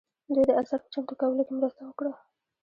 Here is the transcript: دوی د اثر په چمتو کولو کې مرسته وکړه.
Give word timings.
دوی 0.33 0.45
د 0.47 0.51
اثر 0.61 0.79
په 0.83 0.89
چمتو 0.93 1.13
کولو 1.19 1.43
کې 1.47 1.53
مرسته 1.59 1.81
وکړه. 1.85 2.13